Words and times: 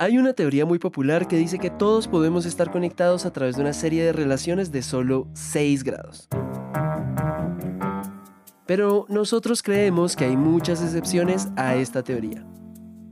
Hay 0.00 0.16
una 0.16 0.32
teoría 0.32 0.64
muy 0.64 0.78
popular 0.78 1.26
que 1.26 1.36
dice 1.36 1.58
que 1.58 1.70
todos 1.70 2.06
podemos 2.06 2.46
estar 2.46 2.70
conectados 2.70 3.26
a 3.26 3.32
través 3.32 3.56
de 3.56 3.62
una 3.62 3.72
serie 3.72 4.04
de 4.04 4.12
relaciones 4.12 4.70
de 4.70 4.82
solo 4.82 5.26
6 5.32 5.82
grados. 5.82 6.28
Pero 8.64 9.06
nosotros 9.08 9.60
creemos 9.60 10.14
que 10.14 10.26
hay 10.26 10.36
muchas 10.36 10.80
excepciones 10.82 11.48
a 11.56 11.74
esta 11.74 12.04
teoría. 12.04 12.46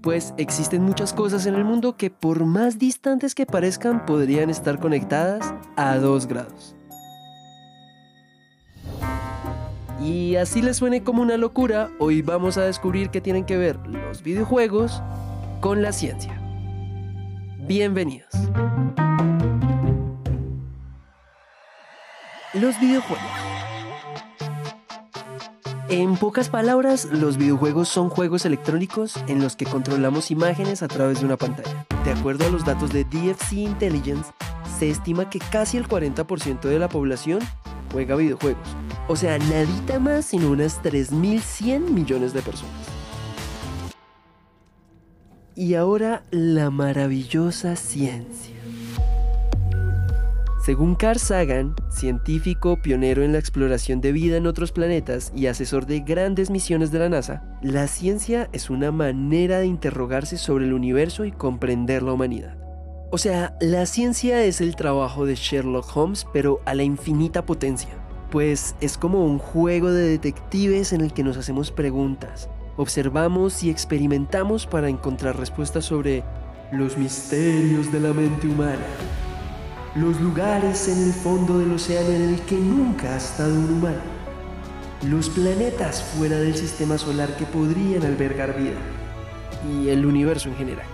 Pues 0.00 0.32
existen 0.36 0.84
muchas 0.84 1.12
cosas 1.12 1.46
en 1.46 1.56
el 1.56 1.64
mundo 1.64 1.96
que 1.96 2.08
por 2.10 2.44
más 2.44 2.78
distantes 2.78 3.34
que 3.34 3.46
parezcan 3.46 4.06
podrían 4.06 4.48
estar 4.48 4.78
conectadas 4.78 5.54
a 5.74 5.96
2 5.96 6.28
grados. 6.28 6.76
Y 10.00 10.36
así 10.36 10.62
les 10.62 10.76
suene 10.76 11.02
como 11.02 11.22
una 11.22 11.36
locura, 11.36 11.90
hoy 11.98 12.22
vamos 12.22 12.58
a 12.58 12.62
descubrir 12.62 13.10
que 13.10 13.20
tienen 13.20 13.44
que 13.44 13.56
ver 13.56 13.76
los 13.88 14.22
videojuegos 14.22 15.02
con 15.60 15.82
la 15.82 15.90
ciencia. 15.90 16.45
Bienvenidos. 17.66 18.30
Los 22.54 22.78
videojuegos. 22.78 23.24
En 25.88 26.16
pocas 26.16 26.48
palabras, 26.48 27.06
los 27.06 27.36
videojuegos 27.36 27.88
son 27.88 28.08
juegos 28.08 28.44
electrónicos 28.44 29.16
en 29.26 29.42
los 29.42 29.56
que 29.56 29.64
controlamos 29.64 30.30
imágenes 30.30 30.84
a 30.84 30.88
través 30.88 31.18
de 31.18 31.26
una 31.26 31.36
pantalla. 31.36 31.86
De 32.04 32.12
acuerdo 32.12 32.46
a 32.46 32.50
los 32.50 32.64
datos 32.64 32.92
de 32.92 33.02
DFC 33.02 33.54
Intelligence, 33.54 34.30
se 34.78 34.88
estima 34.88 35.28
que 35.28 35.40
casi 35.40 35.76
el 35.76 35.88
40% 35.88 36.60
de 36.60 36.78
la 36.78 36.88
población 36.88 37.40
juega 37.90 38.14
videojuegos. 38.14 38.68
O 39.08 39.16
sea, 39.16 39.38
nadita 39.38 39.98
más 39.98 40.26
sino 40.26 40.50
unas 40.52 40.80
3.100 40.84 41.80
millones 41.80 42.32
de 42.32 42.42
personas. 42.42 42.95
Y 45.58 45.72
ahora 45.72 46.22
la 46.30 46.68
maravillosa 46.68 47.76
ciencia. 47.76 48.54
Según 50.62 50.96
Carl 50.96 51.18
Sagan, 51.18 51.74
científico 51.88 52.76
pionero 52.82 53.22
en 53.22 53.32
la 53.32 53.38
exploración 53.38 54.02
de 54.02 54.12
vida 54.12 54.36
en 54.36 54.46
otros 54.46 54.70
planetas 54.70 55.32
y 55.34 55.46
asesor 55.46 55.86
de 55.86 56.00
grandes 56.00 56.50
misiones 56.50 56.90
de 56.90 56.98
la 56.98 57.08
NASA, 57.08 57.42
la 57.62 57.86
ciencia 57.86 58.50
es 58.52 58.68
una 58.68 58.92
manera 58.92 59.58
de 59.58 59.66
interrogarse 59.66 60.36
sobre 60.36 60.66
el 60.66 60.74
universo 60.74 61.24
y 61.24 61.32
comprender 61.32 62.02
la 62.02 62.12
humanidad. 62.12 62.58
O 63.10 63.16
sea, 63.16 63.56
la 63.58 63.86
ciencia 63.86 64.44
es 64.44 64.60
el 64.60 64.76
trabajo 64.76 65.24
de 65.24 65.36
Sherlock 65.36 65.96
Holmes, 65.96 66.26
pero 66.34 66.60
a 66.66 66.74
la 66.74 66.82
infinita 66.82 67.46
potencia. 67.46 67.96
Pues 68.30 68.74
es 68.82 68.98
como 68.98 69.24
un 69.24 69.38
juego 69.38 69.90
de 69.90 70.06
detectives 70.06 70.92
en 70.92 71.00
el 71.00 71.14
que 71.14 71.24
nos 71.24 71.38
hacemos 71.38 71.70
preguntas, 71.70 72.50
observamos 72.76 73.62
y 73.62 73.70
experimentamos 73.70 74.66
para 74.66 74.88
encontrar 74.88 75.38
respuestas 75.38 75.84
sobre 75.84 76.22
los 76.72 76.96
misterios 76.96 77.92
de 77.92 78.00
la 78.00 78.12
mente 78.12 78.46
humana, 78.46 78.84
los 79.94 80.20
lugares 80.20 80.88
en 80.88 81.04
el 81.04 81.12
fondo 81.12 81.58
del 81.58 81.72
océano 81.72 82.10
en 82.10 82.34
el 82.34 82.40
que 82.40 82.56
nunca 82.56 83.14
ha 83.14 83.16
estado 83.16 83.54
un 83.54 83.72
humano, 83.72 84.00
los 85.02 85.30
planetas 85.30 86.02
fuera 86.02 86.38
del 86.38 86.54
sistema 86.54 86.98
solar 86.98 87.36
que 87.36 87.44
podrían 87.46 88.04
albergar 88.04 88.58
vida 88.58 88.78
y 89.70 89.88
el 89.88 90.04
universo 90.04 90.48
en 90.48 90.56
general. 90.56 90.86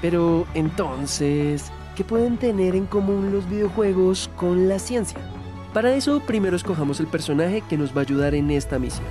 Pero 0.00 0.46
entonces, 0.54 1.70
¿qué 1.94 2.04
pueden 2.04 2.38
tener 2.38 2.74
en 2.74 2.86
común 2.86 3.32
los 3.32 3.48
videojuegos 3.48 4.30
con 4.36 4.68
la 4.68 4.78
ciencia? 4.78 5.18
Para 5.74 5.94
eso 5.94 6.20
primero 6.20 6.56
escojamos 6.56 6.98
el 7.00 7.06
personaje 7.06 7.62
que 7.68 7.76
nos 7.76 7.94
va 7.94 8.00
a 8.00 8.04
ayudar 8.04 8.34
en 8.34 8.50
esta 8.50 8.78
misión. 8.78 9.06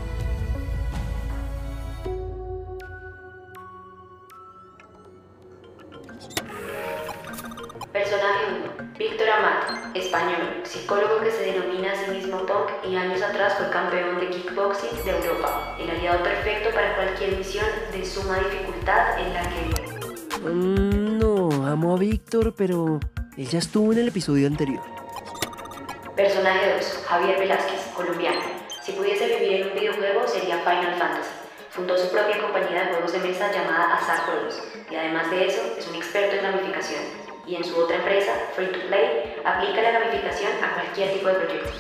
De 18.00 18.06
suma 18.06 18.40
dificultad 18.40 19.20
en 19.20 19.34
la 19.34 19.42
que 19.42 19.62
vive. 19.68 20.54
Mm, 20.54 21.18
no, 21.18 21.68
amo 21.68 21.96
a 21.96 22.00
Víctor, 22.00 22.54
pero 22.56 23.00
él 23.36 23.48
ya 23.48 23.60
estuvo 23.60 23.92
en 23.92 24.00
el 24.00 24.08
episodio 24.08 24.48
anterior. 24.48 24.82
Personaje 26.16 26.76
2, 26.76 27.06
Javier 27.08 27.40
Velázquez, 27.40 27.82
colombiano. 27.96 28.40
Si 28.82 28.94
pudiese 28.94 29.28
vivir 29.28 29.62
en 29.62 29.68
un 29.68 29.74
videojuego 29.74 30.28
sería 30.28 30.60
Final 30.60 30.96
Fantasy. 30.98 31.30
Fundó 31.72 31.98
su 31.98 32.10
propia 32.10 32.40
compañía 32.40 32.84
de 32.84 32.94
juegos 32.94 33.12
de 33.12 33.20
mesa 33.20 33.52
llamada 33.52 33.96
Azar 33.96 34.20
Juegos 34.20 34.62
y 34.90 34.96
además 34.96 35.30
de 35.30 35.48
eso 35.48 35.62
es 35.78 35.88
un 35.88 35.96
experto 35.96 36.36
en 36.36 36.44
gamificación 36.44 37.02
y 37.46 37.56
en 37.56 37.64
su 37.64 37.76
otra 37.78 37.98
empresa, 37.98 38.32
Free 38.56 38.68
to 38.68 38.80
Play, 38.88 39.36
aplica 39.44 39.82
la 39.82 39.92
gamificación 39.92 40.52
a 40.64 40.74
cualquier 40.74 41.14
tipo 41.14 41.28
de 41.28 41.34
proyectos. 41.36 41.74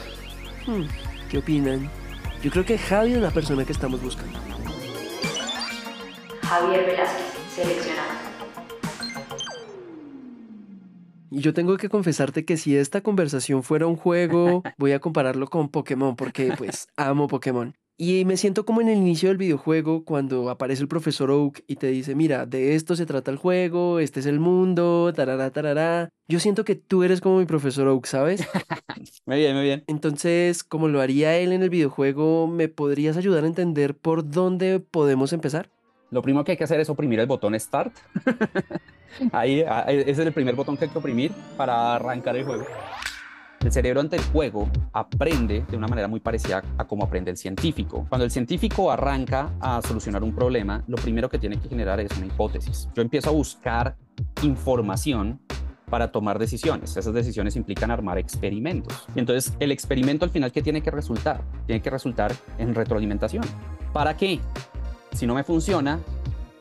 Hmm, 0.65 0.83
¿Qué 1.29 1.37
opinan? 1.37 1.89
Yo 2.41 2.51
creo 2.51 2.65
que 2.65 2.77
Javi 2.77 3.13
es 3.13 3.19
la 3.19 3.31
persona 3.31 3.65
que 3.65 3.71
estamos 3.71 4.01
buscando. 4.01 4.39
Javier 6.49 6.83
Velázquez, 6.83 7.25
seleccionado. 7.53 8.09
Y 11.29 11.41
yo 11.41 11.53
tengo 11.53 11.77
que 11.77 11.89
confesarte 11.89 12.43
que 12.43 12.57
si 12.57 12.75
esta 12.75 13.01
conversación 13.01 13.61
fuera 13.61 13.85
un 13.85 13.95
juego, 13.95 14.63
voy 14.79 14.93
a 14.93 14.99
compararlo 14.99 15.47
con 15.47 15.69
Pokémon 15.69 16.15
porque 16.15 16.51
pues 16.57 16.87
amo 16.97 17.27
Pokémon. 17.27 17.75
Y 17.99 18.25
me 18.25 18.35
siento 18.35 18.65
como 18.65 18.81
en 18.81 18.87
el 18.89 18.97
inicio 18.97 19.29
del 19.29 19.37
videojuego 19.37 20.05
cuando 20.05 20.49
aparece 20.49 20.81
el 20.81 20.87
profesor 20.87 21.29
Oak 21.29 21.63
y 21.67 21.75
te 21.75 21.87
dice, 21.87 22.15
mira, 22.15 22.47
de 22.47 22.73
esto 22.73 22.95
se 22.95 23.05
trata 23.05 23.29
el 23.29 23.37
juego, 23.37 23.99
este 23.99 24.19
es 24.19 24.25
el 24.25 24.39
mundo, 24.39 25.13
tarará, 25.15 25.51
tarará. 25.51 26.09
Yo 26.27 26.39
siento 26.39 26.65
que 26.65 26.73
tú 26.73 27.03
eres 27.03 27.21
como 27.21 27.37
mi 27.37 27.45
profesor 27.45 27.87
Oak, 27.89 28.07
¿sabes? 28.07 28.41
muy 29.27 29.37
bien, 29.37 29.55
muy 29.55 29.65
bien. 29.65 29.83
Entonces, 29.85 30.63
como 30.63 30.87
lo 30.87 30.99
haría 30.99 31.37
él 31.37 31.51
en 31.51 31.61
el 31.61 31.69
videojuego, 31.69 32.47
¿me 32.47 32.69
podrías 32.69 33.17
ayudar 33.17 33.43
a 33.43 33.47
entender 33.47 33.95
por 33.95 34.27
dónde 34.27 34.79
podemos 34.79 35.31
empezar? 35.31 35.69
Lo 36.11 36.21
primero 36.21 36.43
que 36.43 36.51
hay 36.51 36.57
que 36.57 36.63
hacer 36.63 36.79
es 36.79 36.89
oprimir 36.89 37.19
el 37.19 37.27
botón 37.27 37.59
Start. 37.59 37.93
Ahí, 39.31 39.63
ah, 39.67 39.85
ese 39.87 40.09
es 40.11 40.19
el 40.19 40.33
primer 40.33 40.55
botón 40.55 40.77
que 40.77 40.85
hay 40.85 40.91
que 40.91 40.97
oprimir 40.97 41.31
para 41.57 41.95
arrancar 41.95 42.35
el 42.35 42.45
juego. 42.45 42.65
El 43.63 43.71
cerebro 43.73 43.99
ante 43.99 44.15
el 44.15 44.23
juego 44.23 44.69
aprende 44.93 45.65
de 45.69 45.75
una 45.75 45.87
manera 45.87 46.07
muy 46.07 46.21
parecida 46.21 46.63
a 46.77 46.87
cómo 46.87 47.03
aprende 47.03 47.29
el 47.29 47.37
científico. 47.37 48.05
Cuando 48.07 48.23
el 48.23 48.31
científico 48.31 48.89
arranca 48.89 49.51
a 49.59 49.81
solucionar 49.81 50.23
un 50.23 50.33
problema, 50.33 50.83
lo 50.87 50.95
primero 50.95 51.29
que 51.29 51.37
tiene 51.37 51.59
que 51.59 51.67
generar 51.67 51.99
es 51.99 52.09
una 52.17 52.27
hipótesis. 52.27 52.87
Yo 52.95 53.01
empiezo 53.01 53.29
a 53.29 53.33
buscar 53.33 53.97
información 54.43 55.41
para 55.89 56.11
tomar 56.11 56.39
decisiones. 56.39 56.95
Esas 56.95 57.13
decisiones 57.13 57.57
implican 57.57 57.91
armar 57.91 58.17
experimentos. 58.17 59.05
Y 59.13 59.19
entonces 59.19 59.53
el 59.59 59.71
experimento 59.71 60.23
al 60.23 60.31
final, 60.31 60.51
¿qué 60.53 60.61
tiene 60.61 60.81
que 60.81 60.91
resultar? 60.91 61.41
Tiene 61.65 61.81
que 61.81 61.89
resultar 61.89 62.31
en 62.59 62.73
retroalimentación. 62.73 63.43
¿Para 63.91 64.15
qué? 64.15 64.39
Si 65.13 65.27
no 65.27 65.35
me 65.35 65.43
funciona, 65.43 65.99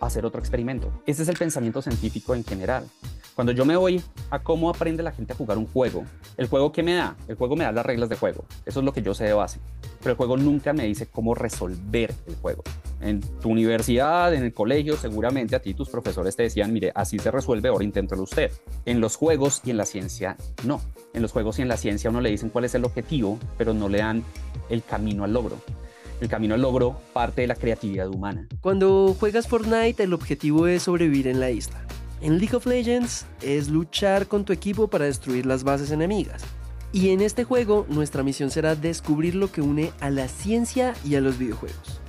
hacer 0.00 0.24
otro 0.24 0.40
experimento. 0.40 0.90
Ese 1.06 1.22
es 1.22 1.28
el 1.28 1.36
pensamiento 1.36 1.82
científico 1.82 2.34
en 2.34 2.44
general. 2.44 2.86
Cuando 3.34 3.52
yo 3.52 3.64
me 3.64 3.76
voy 3.76 4.02
a 4.30 4.40
cómo 4.40 4.68
aprende 4.68 5.00
la 5.04 5.12
gente 5.12 5.32
a 5.32 5.36
jugar 5.36 5.58
un 5.58 5.66
juego, 5.66 6.04
el 6.36 6.48
juego 6.48 6.72
que 6.72 6.82
me 6.82 6.94
da, 6.94 7.16
el 7.28 7.36
juego 7.36 7.54
me 7.54 7.62
da 7.62 7.70
las 7.70 7.86
reglas 7.86 8.08
de 8.08 8.16
juego. 8.16 8.44
Eso 8.66 8.80
es 8.80 8.84
lo 8.84 8.92
que 8.92 9.00
yo 9.00 9.14
sé 9.14 9.26
de 9.26 9.32
base. 9.32 9.60
Pero 10.00 10.10
el 10.10 10.16
juego 10.16 10.36
nunca 10.36 10.72
me 10.72 10.84
dice 10.84 11.06
cómo 11.06 11.36
resolver 11.36 12.12
el 12.26 12.34
juego. 12.34 12.64
En 13.00 13.20
tu 13.20 13.50
universidad, 13.50 14.34
en 14.34 14.42
el 14.42 14.52
colegio, 14.52 14.96
seguramente 14.96 15.54
a 15.54 15.60
ti 15.60 15.72
tus 15.72 15.88
profesores 15.88 16.34
te 16.34 16.42
decían, 16.42 16.72
mire, 16.72 16.90
así 16.96 17.20
se 17.20 17.30
resuelve, 17.30 17.68
ahora 17.68 17.84
inténtelo 17.84 18.22
usted. 18.24 18.50
En 18.86 19.00
los 19.00 19.14
juegos 19.14 19.62
y 19.64 19.70
en 19.70 19.76
la 19.76 19.86
ciencia, 19.86 20.36
no. 20.64 20.80
En 21.14 21.22
los 21.22 21.30
juegos 21.30 21.60
y 21.60 21.62
en 21.62 21.68
la 21.68 21.76
ciencia 21.76 22.10
uno 22.10 22.20
le 22.20 22.30
dicen 22.30 22.50
cuál 22.50 22.64
es 22.64 22.74
el 22.74 22.84
objetivo, 22.84 23.38
pero 23.56 23.72
no 23.72 23.88
le 23.88 23.98
dan 23.98 24.24
el 24.68 24.82
camino 24.82 25.22
al 25.22 25.32
logro. 25.32 25.58
El 26.20 26.28
camino 26.28 26.54
al 26.54 26.62
logro 26.62 27.00
parte 27.12 27.42
de 27.42 27.46
la 27.46 27.54
creatividad 27.54 28.08
humana. 28.08 28.48
Cuando 28.60 29.14
juegas 29.18 29.46
Fortnite, 29.46 30.02
el 30.02 30.12
objetivo 30.12 30.66
es 30.66 30.84
sobrevivir 30.84 31.28
en 31.28 31.38
la 31.38 31.50
isla. 31.50 31.80
En 32.20 32.38
League 32.38 32.56
of 32.56 32.66
Legends 32.66 33.26
es 33.42 33.68
luchar 33.68 34.26
con 34.26 34.44
tu 34.44 34.52
equipo 34.52 34.88
para 34.88 35.04
destruir 35.04 35.46
las 35.46 35.62
bases 35.62 35.92
enemigas. 35.92 36.42
Y 36.90 37.10
en 37.10 37.20
este 37.20 37.44
juego 37.44 37.86
nuestra 37.88 38.22
misión 38.22 38.50
será 38.50 38.74
descubrir 38.74 39.34
lo 39.34 39.52
que 39.52 39.60
une 39.60 39.92
a 40.00 40.10
la 40.10 40.26
ciencia 40.26 40.94
y 41.04 41.14
a 41.14 41.20
los 41.20 41.38
videojuegos. 41.38 42.00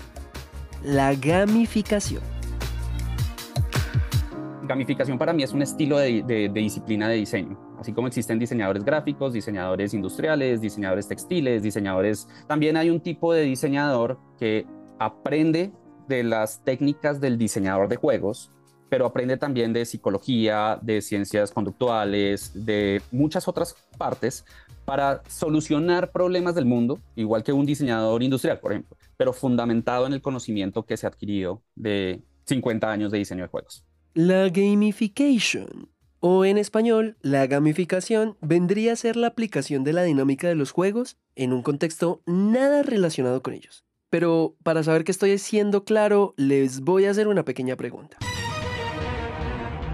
La 0.83 1.13
gamificación. 1.13 2.23
Gamificación 4.63 5.17
para 5.17 5.33
mí 5.33 5.43
es 5.43 5.51
un 5.51 5.61
estilo 5.61 5.97
de, 5.97 6.49
disciplina 6.53 7.09
de 7.09 7.15
diseño. 7.15 7.68
Así 7.79 7.93
como 7.93 8.07
existen 8.07 8.37
diseñadores 8.39 8.83
gráficos, 8.83 9.33
diseñadores 9.33 9.93
industriales, 9.93 10.61
diseñadores 10.61 11.07
textiles, 11.07 11.63
diseñadores... 11.63 12.27
También 12.47 12.75
hay 12.77 12.89
un 12.89 12.99
tipo 12.99 13.33
de 13.33 13.43
diseñador 13.43 14.19
que 14.37 14.67
aprende 14.99 15.71
de 16.07 16.23
las 16.23 16.63
técnicas 16.63 17.21
del 17.21 17.37
diseñador 17.37 17.87
de 17.87 17.95
juegos 17.95 18.51
pero 18.89 19.05
aprende 19.05 19.37
también 19.37 19.71
de 19.71 19.85
psicología, 19.85 20.79
de 20.81 21.01
ciencias 21.01 21.51
conductuales, 21.51 22.51
de 22.65 23.01
muchas 23.11 23.47
otras 23.47 23.75
partes 23.97 24.45
para 24.83 25.21
solucionar 25.27 26.11
problemas 26.11 26.55
del 26.55 26.65
mundo, 26.65 26.99
igual 27.15 27.43
que 27.43 27.53
un 27.53 27.65
diseñador 27.65 28.23
industrial, 28.23 28.59
por 28.59 28.71
ejemplo, 28.71 28.97
pero 29.15 29.33
fundamentado 29.33 30.07
en 30.07 30.13
el 30.13 30.21
conocimiento 30.21 30.83
que 30.83 30.97
se 30.97 31.05
ha 31.05 31.09
adquirido 31.09 31.61
de 31.75 32.23
50 32.45 32.91
años 32.91 33.11
de 33.11 33.19
diseño 33.19 33.43
de 33.43 33.49
juegos. 33.49 33.85
La 34.15 34.49
gamification, 34.49 35.89
o 36.19 36.45
en 36.45 36.57
español, 36.57 37.17
la 37.21 37.47
gamificación, 37.47 38.37
vendría 38.41 38.93
a 38.93 38.95
ser 38.95 39.15
la 39.15 39.27
aplicación 39.27 39.83
de 39.83 39.93
la 39.93 40.03
dinámica 40.03 40.47
de 40.47 40.55
los 40.55 40.71
juegos 40.71 41.17
en 41.35 41.53
un 41.53 41.61
contexto 41.61 42.21
nada 42.25 42.83
relacionado 42.83 43.41
con 43.41 43.53
ellos. 43.53 43.85
Pero 44.09 44.55
para 44.63 44.83
saber 44.83 45.03
que 45.03 45.11
estoy 45.11 45.37
siendo 45.37 45.83
claro, 45.83 46.33
les 46.35 46.81
voy 46.81 47.05
a 47.05 47.11
hacer 47.11 47.27
una 47.27 47.45
pequeña 47.45 47.75
pregunta. 47.75 48.17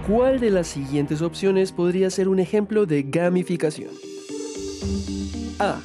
¿Cuál 0.07 0.39
de 0.39 0.51
las 0.51 0.67
siguientes 0.67 1.21
opciones 1.21 1.71
podría 1.71 2.09
ser 2.09 2.27
un 2.27 2.39
ejemplo 2.39 2.85
de 2.85 3.03
gamificación? 3.03 3.91
A. 5.59 5.81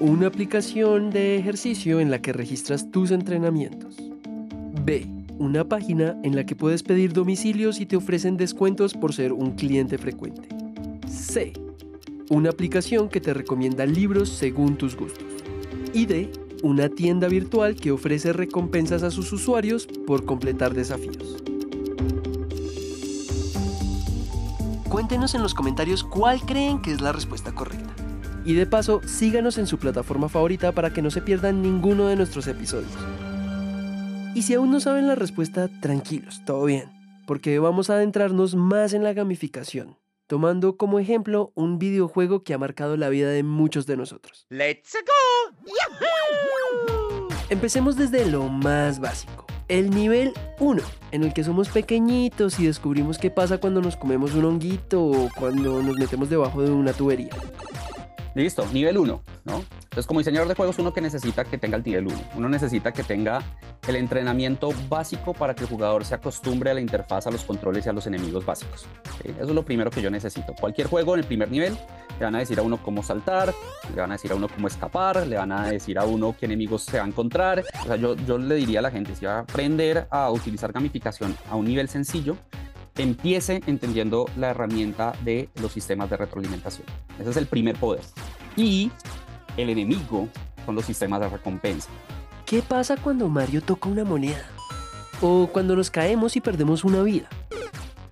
Una 0.00 0.28
aplicación 0.28 1.10
de 1.10 1.36
ejercicio 1.36 2.00
en 2.00 2.10
la 2.10 2.20
que 2.20 2.32
registras 2.32 2.90
tus 2.90 3.10
entrenamientos. 3.10 3.96
B. 4.84 5.13
Una 5.38 5.68
página 5.68 6.16
en 6.22 6.36
la 6.36 6.46
que 6.46 6.56
puedes 6.56 6.82
pedir 6.82 7.12
domicilios 7.12 7.80
y 7.80 7.86
te 7.86 7.96
ofrecen 7.96 8.36
descuentos 8.36 8.94
por 8.94 9.12
ser 9.12 9.32
un 9.32 9.52
cliente 9.52 9.98
frecuente. 9.98 10.48
C. 11.08 11.52
Una 12.30 12.50
aplicación 12.50 13.08
que 13.08 13.20
te 13.20 13.34
recomienda 13.34 13.86
libros 13.86 14.28
según 14.28 14.76
tus 14.76 14.96
gustos. 14.96 15.24
Y 15.92 16.06
D 16.06 16.30
una 16.64 16.88
tienda 16.88 17.28
virtual 17.28 17.76
que 17.76 17.90
ofrece 17.90 18.32
recompensas 18.32 19.02
a 19.02 19.10
sus 19.10 19.30
usuarios 19.34 19.86
por 20.06 20.24
completar 20.24 20.72
desafíos. 20.72 21.36
Cuéntenos 24.88 25.34
en 25.34 25.42
los 25.42 25.52
comentarios 25.52 26.02
cuál 26.02 26.40
creen 26.40 26.80
que 26.80 26.92
es 26.92 27.02
la 27.02 27.12
respuesta 27.12 27.54
correcta. 27.54 27.94
Y 28.46 28.54
de 28.54 28.64
paso, 28.64 29.02
síganos 29.04 29.58
en 29.58 29.66
su 29.66 29.78
plataforma 29.78 30.30
favorita 30.30 30.72
para 30.72 30.90
que 30.90 31.02
no 31.02 31.10
se 31.10 31.20
pierdan 31.20 31.60
ninguno 31.60 32.06
de 32.06 32.16
nuestros 32.16 32.46
episodios. 32.46 32.92
Y 34.34 34.42
si 34.42 34.54
aún 34.54 34.72
no 34.72 34.80
saben 34.80 35.06
la 35.06 35.14
respuesta, 35.14 35.68
tranquilos, 35.80 36.42
todo 36.44 36.64
bien, 36.64 36.90
porque 37.24 37.60
vamos 37.60 37.88
a 37.88 37.94
adentrarnos 37.94 38.56
más 38.56 38.92
en 38.92 39.04
la 39.04 39.12
gamificación, 39.12 39.96
tomando 40.26 40.76
como 40.76 40.98
ejemplo 40.98 41.52
un 41.54 41.78
videojuego 41.78 42.42
que 42.42 42.52
ha 42.52 42.58
marcado 42.58 42.96
la 42.96 43.08
vida 43.10 43.28
de 43.28 43.44
muchos 43.44 43.86
de 43.86 43.96
nosotros. 43.96 44.46
¡Let's 44.50 44.94
go! 44.94 45.54
Empecemos 47.48 47.96
desde 47.96 48.26
lo 48.26 48.48
más 48.48 48.98
básico. 48.98 49.46
El 49.68 49.90
nivel 49.90 50.32
1, 50.58 50.82
en 51.12 51.22
el 51.22 51.32
que 51.32 51.44
somos 51.44 51.68
pequeñitos 51.68 52.58
y 52.58 52.66
descubrimos 52.66 53.18
qué 53.18 53.30
pasa 53.30 53.58
cuando 53.58 53.80
nos 53.80 53.96
comemos 53.96 54.34
un 54.34 54.46
honguito 54.46 55.00
o 55.00 55.28
cuando 55.38 55.80
nos 55.80 55.96
metemos 55.96 56.28
debajo 56.28 56.60
de 56.60 56.72
una 56.72 56.92
tubería. 56.92 57.30
Listo, 58.34 58.66
nivel 58.72 58.98
1, 58.98 59.22
¿no? 59.44 59.64
Entonces, 59.94 60.08
como 60.08 60.18
diseñador 60.18 60.48
de 60.48 60.56
juegos, 60.56 60.76
uno 60.80 60.92
que 60.92 61.00
necesita 61.00 61.44
que 61.44 61.56
tenga 61.56 61.76
el 61.76 61.84
nivel 61.84 62.08
1, 62.08 62.16
uno 62.34 62.48
necesita 62.48 62.90
que 62.90 63.04
tenga 63.04 63.40
el 63.86 63.94
entrenamiento 63.94 64.70
básico 64.88 65.32
para 65.32 65.54
que 65.54 65.62
el 65.62 65.70
jugador 65.70 66.04
se 66.04 66.16
acostumbre 66.16 66.72
a 66.72 66.74
la 66.74 66.80
interfaz, 66.80 67.28
a 67.28 67.30
los 67.30 67.44
controles 67.44 67.86
y 67.86 67.90
a 67.90 67.92
los 67.92 68.04
enemigos 68.08 68.44
básicos. 68.44 68.88
Eso 69.22 69.40
es 69.40 69.48
lo 69.50 69.64
primero 69.64 69.92
que 69.92 70.02
yo 70.02 70.10
necesito. 70.10 70.52
Cualquier 70.60 70.88
juego 70.88 71.14
en 71.14 71.20
el 71.20 71.26
primer 71.26 71.48
nivel 71.48 71.78
le 72.18 72.24
van 72.24 72.34
a 72.34 72.40
decir 72.40 72.58
a 72.58 72.62
uno 72.62 72.82
cómo 72.82 73.04
saltar, 73.04 73.54
le 73.94 74.00
van 74.00 74.10
a 74.10 74.14
decir 74.14 74.32
a 74.32 74.34
uno 74.34 74.48
cómo 74.48 74.66
escapar, 74.66 75.24
le 75.28 75.36
van 75.36 75.52
a 75.52 75.68
decir 75.68 75.96
a 75.96 76.04
uno 76.04 76.34
qué 76.36 76.46
enemigos 76.46 76.82
se 76.82 76.98
va 76.98 77.04
a 77.04 77.06
encontrar. 77.06 77.62
O 77.82 77.86
sea, 77.86 77.94
yo, 77.94 78.16
yo 78.16 78.36
le 78.36 78.56
diría 78.56 78.80
a 78.80 78.82
la 78.82 78.90
gente, 78.90 79.14
si 79.14 79.26
va 79.26 79.36
a 79.36 79.40
aprender 79.42 80.08
a 80.10 80.28
utilizar 80.32 80.72
gamificación 80.72 81.36
a 81.48 81.54
un 81.54 81.66
nivel 81.66 81.88
sencillo, 81.88 82.36
empiece 82.96 83.60
entendiendo 83.68 84.26
la 84.36 84.50
herramienta 84.50 85.12
de 85.22 85.50
los 85.62 85.70
sistemas 85.70 86.10
de 86.10 86.16
retroalimentación. 86.16 86.88
Ese 87.20 87.30
es 87.30 87.36
el 87.36 87.46
primer 87.46 87.76
poder. 87.76 88.02
Y 88.56 88.90
el 89.56 89.70
enemigo 89.70 90.28
son 90.64 90.74
los 90.74 90.84
sistemas 90.84 91.20
de 91.20 91.28
recompensa. 91.28 91.88
¿Qué 92.46 92.62
pasa 92.62 92.96
cuando 92.96 93.28
Mario 93.28 93.62
toca 93.62 93.88
una 93.88 94.04
moneda? 94.04 94.44
O 95.20 95.48
cuando 95.52 95.76
nos 95.76 95.90
caemos 95.90 96.36
y 96.36 96.40
perdemos 96.40 96.84
una 96.84 97.02
vida. 97.02 97.28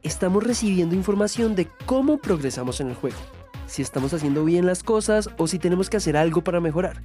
Estamos 0.03 0.43
recibiendo 0.43 0.95
información 0.95 1.55
de 1.55 1.69
cómo 1.87 2.19
progresamos 2.19 2.81
en 2.81 2.89
el 2.89 2.95
juego, 2.95 3.19
si 3.67 3.83
estamos 3.83 4.13
haciendo 4.15 4.45
bien 4.45 4.67
las 4.67 4.83
cosas 4.83 5.31
o 5.37 5.47
si 5.47 5.59
tenemos 5.59 5.91
que 5.91 5.97
hacer 5.97 6.17
algo 6.17 6.43
para 6.43 6.61
mejorar. 6.61 7.03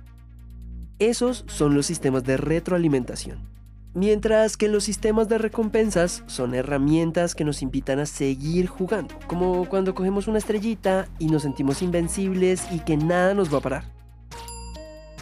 Esos 0.99 1.43
son 1.47 1.75
los 1.75 1.85
sistemas 1.85 2.23
de 2.23 2.37
retroalimentación. 2.37 3.57
Mientras 3.93 4.57
que 4.57 4.67
los 4.67 4.83
sistemas 4.83 5.27
de 5.27 5.37
recompensas 5.37 6.23
son 6.27 6.53
herramientas 6.53 7.35
que 7.35 7.43
nos 7.43 7.61
invitan 7.61 7.99
a 7.99 8.05
seguir 8.05 8.67
jugando, 8.67 9.15
como 9.27 9.65
cuando 9.65 9.95
cogemos 9.95 10.27
una 10.27 10.37
estrellita 10.37 11.07
y 11.19 11.27
nos 11.27 11.43
sentimos 11.43 11.81
invencibles 11.81 12.63
y 12.71 12.79
que 12.79 12.97
nada 12.97 13.33
nos 13.33 13.51
va 13.53 13.57
a 13.57 13.61
parar. 13.61 13.96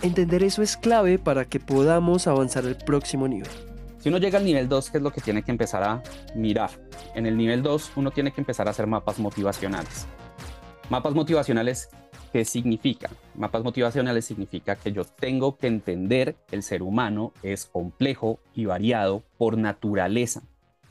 Entender 0.02 0.44
eso 0.44 0.62
es 0.62 0.78
clave 0.78 1.18
para 1.20 1.46
que 1.46 1.60
podamos 1.60 2.28
avanzar 2.28 2.66
al 2.66 2.78
próximo 2.78 3.28
nivel. 3.28 3.50
Si 4.00 4.10
uno 4.10 4.18
llega 4.20 4.38
al 4.38 4.46
nivel 4.46 4.70
2, 4.70 4.92
¿qué 4.92 4.98
es 4.98 5.04
lo 5.04 5.12
que 5.12 5.22
tiene 5.22 5.44
que 5.44 5.52
empezar 5.52 5.84
a 5.84 6.04
mirar? 6.36 6.70
En 7.16 7.26
el 7.26 7.36
nivel 7.36 7.64
2 7.64 7.94
uno 7.96 8.12
tiene 8.12 8.32
que 8.32 8.42
empezar 8.42 8.68
a 8.68 8.72
hacer 8.72 8.86
mapas 8.88 9.20
motivacionales. 9.20 10.06
Mapas 10.90 11.16
motivacionales 11.16 11.90
¿Qué 12.36 12.44
significa? 12.44 13.10
Mapas 13.36 13.64
motivacionales 13.64 14.26
significa 14.26 14.76
que 14.76 14.92
yo 14.92 15.06
tengo 15.06 15.56
que 15.56 15.68
entender 15.68 16.36
que 16.48 16.58
el 16.58 16.64
ser 16.64 16.84
humano 16.84 17.32
es 17.44 17.66
complejo 17.66 18.42
y 18.54 18.66
variado 18.66 19.24
por 19.38 19.58
naturaleza. 19.58 20.44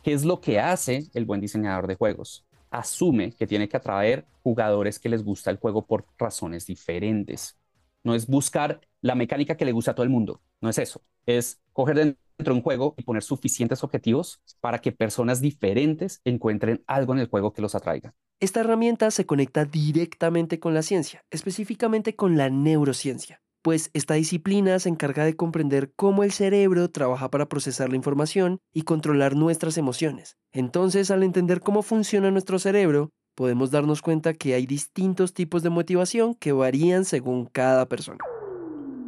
¿Qué 0.03 0.15
es 0.15 0.25
lo 0.25 0.41
que 0.41 0.59
hace 0.59 1.05
el 1.13 1.27
buen 1.27 1.43
diseñador 1.43 1.87
de 1.87 1.97
juegos? 1.97 2.47
Asume 2.71 3.33
que 3.33 3.47
tiene 3.47 3.69
que 3.69 3.77
atraer 3.77 4.25
jugadores 4.43 4.99
que 4.99 5.11
les 5.11 5.23
gusta 5.23 5.51
el 5.51 5.59
juego 5.59 5.85
por 5.87 6.07
razones 6.17 6.65
diferentes. 6.65 7.59
No 8.05 8.15
es 8.15 8.27
buscar 8.27 8.81
la 9.01 9.15
mecánica 9.15 9.57
que 9.57 9.65
le 9.65 9.73
gusta 9.73 9.91
a 9.91 9.95
todo 9.95 10.05
el 10.05 10.11
mundo, 10.11 10.43
no 10.61 10.69
es 10.69 10.79
eso. 10.79 11.03
Es 11.27 11.61
coger 11.73 11.97
dentro 11.97 12.19
de 12.39 12.53
un 12.53 12.63
juego 12.63 12.95
y 12.99 13.03
poner 13.03 13.23
suficientes 13.23 13.83
objetivos 13.83 14.43
para 14.61 14.81
que 14.81 14.93
personas 14.93 15.41
diferentes 15.41 16.21
encuentren 16.25 16.85
algo 16.87 17.15
en 17.15 17.21
el 17.21 17.29
juego 17.29 17.53
que 17.53 17.63
los 17.63 17.75
atraiga. 17.75 18.15
Esta 18.41 18.61
herramienta 18.61 19.11
se 19.11 19.27
conecta 19.27 19.65
directamente 19.65 20.61
con 20.61 20.75
la 20.75 20.83
ciencia, 20.83 21.25
específicamente 21.31 22.15
con 22.15 22.37
la 22.37 22.51
neurociencia, 22.51 23.41
pues 23.63 23.91
esta 23.95 24.15
disciplina 24.15 24.79
se 24.79 24.91
encarga 24.91 25.25
de 25.25 25.37
comprender 25.37 25.95
cómo 25.97 26.23
el 26.23 26.33
cerebro 26.33 26.91
trabaja 26.91 27.31
para 27.31 27.49
procesar 27.49 27.89
la 27.89 27.97
información 27.97 28.59
y 28.75 28.83
controlar 28.83 29.37
nuestras 29.37 29.79
emociones. 29.79 30.37
Entonces, 30.53 31.11
al 31.11 31.23
entender 31.23 31.61
cómo 31.61 31.81
funciona 31.81 32.31
nuestro 32.31 32.59
cerebro, 32.59 33.11
podemos 33.35 33.71
darnos 33.71 34.03
cuenta 34.03 34.35
que 34.35 34.55
hay 34.55 34.67
distintos 34.67 35.33
tipos 35.35 35.63
de 35.63 35.71
motivación 35.71 36.35
que 36.35 36.53
varían 36.53 37.05
según 37.05 37.47
cada 37.47 37.87
persona. 37.87 38.19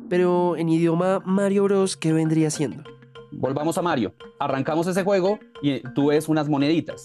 Pero 0.09 0.57
en 0.57 0.69
idioma 0.69 1.21
Mario 1.25 1.65
Bros, 1.65 1.97
¿qué 1.97 2.13
vendría 2.13 2.51
siendo? 2.51 2.85
Volvamos 3.33 3.77
a 3.79 3.83
Mario. 3.83 4.15
Arrancamos 4.39 4.87
ese 4.87 5.03
juego 5.03 5.39
y 5.63 5.81
tú 5.95 6.09
ves 6.09 6.29
unas 6.29 6.49
moneditas 6.49 7.05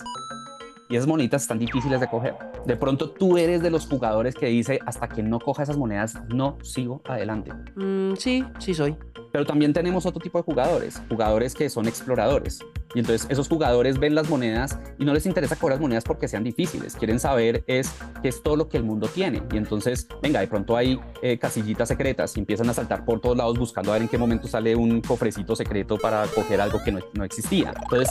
y 0.92 0.98
esas 0.98 1.08
moneditas 1.08 1.44
están 1.44 1.58
difíciles 1.58 2.02
de 2.02 2.08
coger. 2.08 2.36
De 2.66 2.76
pronto 2.76 3.10
tú 3.10 3.38
eres 3.38 3.62
de 3.64 3.72
los 3.72 3.88
jugadores 3.88 4.36
que 4.36 4.48
dice, 4.48 4.80
hasta 4.86 5.08
que 5.08 5.24
no 5.24 5.40
coja 5.40 5.64
esas 5.64 5.78
monedas, 5.78 6.18
no 6.28 6.58
sigo 6.64 7.02
adelante. 7.06 7.54
Mm, 7.76 8.16
sí, 8.18 8.44
sí 8.60 8.74
soy. 8.74 8.98
Pero 9.32 9.46
también 9.46 9.72
tenemos 9.72 10.06
otro 10.06 10.20
tipo 10.20 10.38
de 10.38 10.44
jugadores, 10.44 11.02
jugadores 11.08 11.56
que 11.56 11.70
son 11.70 11.88
exploradores. 11.88 12.60
Y 12.94 13.00
entonces 13.00 13.26
esos 13.30 13.48
jugadores 13.48 13.98
ven 13.98 14.14
las 14.16 14.30
monedas 14.30 14.78
y 15.00 15.06
no 15.06 15.14
les 15.14 15.26
interesa 15.26 15.56
coger 15.56 15.76
las 15.76 15.80
monedas 15.80 16.04
porque 16.04 16.28
sean 16.28 16.44
difíciles. 16.44 16.96
Quieren 16.96 17.22
saber 17.22 17.64
es 17.68 17.96
qué 18.22 18.28
es 18.28 18.44
todo 18.44 18.58
lo 18.58 18.68
que 18.68 18.76
el 18.76 18.84
mundo 18.84 19.08
tiene. 19.08 19.42
Y 19.54 19.56
entonces, 19.56 20.10
venga, 20.22 20.42
de 20.42 20.48
pronto 20.48 20.76
hay 20.76 21.00
eh, 21.22 21.40
casillitas 21.40 21.88
secretas 21.88 22.36
y 22.36 22.42
empiezan 22.42 22.70
a 22.70 22.74
saltar 22.74 23.06
por 23.06 23.22
todos 23.22 23.38
lados 23.38 23.58
buscando 23.58 23.92
a 23.92 23.94
ver 23.94 24.02
en 24.02 24.08
qué 24.10 24.18
momento 24.18 24.50
sale 24.50 24.76
un 24.76 25.00
cofrecito 25.00 25.56
secreto 25.56 25.98
para 25.98 26.26
coger 26.28 26.60
algo 26.60 26.84
que 26.84 26.92
no, 26.92 27.00
no 27.14 27.24
existía. 27.24 27.74
Entonces, 27.84 28.10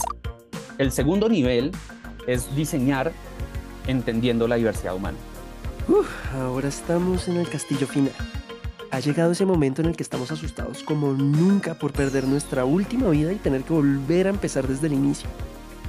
el 0.78 0.90
segundo 0.93 1.28
nivel 1.28 1.73
es 2.33 2.55
diseñar 2.55 3.13
entendiendo 3.87 4.47
la 4.47 4.57
diversidad 4.57 4.95
humana. 4.95 5.19
ahora 6.35 6.69
estamos 6.69 7.29
en 7.29 7.37
el 7.37 7.49
castillo 7.49 7.87
final. 7.87 8.15
Ha 8.93 9.01
llegado 9.01 9.33
ese 9.33 9.47
momento 9.47 9.83
en 9.83 9.89
el 9.89 9.97
que 9.97 10.03
estamos 10.03 10.31
asustados 10.31 10.83
como 10.83 11.13
nunca 11.13 11.75
por 11.75 11.93
perder 11.93 12.27
nuestra 12.27 12.65
última 12.65 13.09
vida 13.11 13.33
y 13.33 13.37
tener 13.37 13.63
que 13.63 13.73
volver 13.73 14.27
a 14.27 14.31
empezar 14.31 14.67
desde 14.67 14.89
el 14.89 14.95
inicio. 14.95 15.29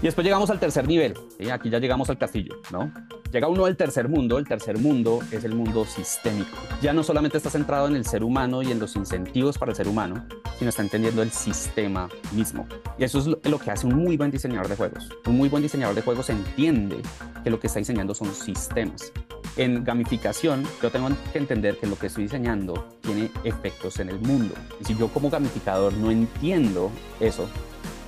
Y 0.01 0.05
después 0.05 0.25
llegamos 0.25 0.49
al 0.49 0.59
tercer 0.59 0.87
nivel. 0.87 1.13
Aquí 1.51 1.69
ya 1.69 1.77
llegamos 1.77 2.09
al 2.09 2.17
castillo, 2.17 2.59
¿no? 2.71 2.91
Llega 3.31 3.47
uno 3.47 3.65
al 3.65 3.77
tercer 3.77 4.09
mundo. 4.09 4.39
El 4.39 4.47
tercer 4.47 4.79
mundo 4.79 5.19
es 5.31 5.43
el 5.43 5.53
mundo 5.53 5.85
sistémico. 5.85 6.57
Ya 6.81 6.91
no 6.91 7.03
solamente 7.03 7.37
está 7.37 7.51
centrado 7.51 7.87
en 7.87 7.95
el 7.95 8.03
ser 8.03 8.23
humano 8.23 8.63
y 8.63 8.71
en 8.71 8.79
los 8.79 8.95
incentivos 8.95 9.59
para 9.59 9.73
el 9.73 9.75
ser 9.75 9.87
humano, 9.87 10.25
sino 10.57 10.69
está 10.69 10.81
entendiendo 10.81 11.21
el 11.21 11.29
sistema 11.29 12.09
mismo. 12.31 12.67
Y 12.97 13.03
eso 13.03 13.19
es 13.19 13.27
lo, 13.27 13.59
que 13.59 13.69
hace 13.69 13.85
un 13.85 13.93
muy 13.93 14.17
buen 14.17 14.31
diseñador 14.31 14.69
de 14.69 14.75
juegos. 14.75 15.07
Un 15.27 15.37
muy 15.37 15.49
buen 15.49 15.61
diseñador 15.61 15.95
de 15.95 16.01
juegos 16.01 16.31
entiende 16.31 16.97
que 17.43 17.51
lo 17.51 17.59
que 17.59 17.67
está 17.67 17.77
diseñando 17.77 18.15
son 18.15 18.33
sistemas. 18.33 19.13
En 19.55 19.83
gamificación, 19.83 20.63
yo 20.81 20.89
tengo 20.89 21.09
que 21.31 21.37
entender 21.37 21.77
que 21.77 21.85
lo 21.85 21.95
que 21.99 22.07
estoy 22.07 22.23
diseñando 22.23 22.97
tiene 23.01 23.29
efectos 23.43 23.99
en 23.99 24.09
el 24.09 24.19
mundo. 24.19 24.55
Y 24.79 24.85
si 24.85 24.95
yo 24.95 25.09
como 25.09 25.29
gamificador 25.29 25.93
no 25.93 26.09
entiendo 26.09 26.89
eso, 27.19 27.47